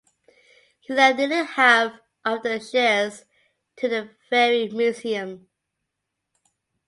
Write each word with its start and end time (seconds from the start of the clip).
He 0.79 0.93
left 0.95 1.19
nearly 1.19 1.45
half 1.45 1.93
of 2.25 2.41
the 2.41 2.59
shares 2.59 3.25
to 3.75 3.87
the 3.87 4.09
Ferry 4.31 4.67
Museum. 4.67 5.47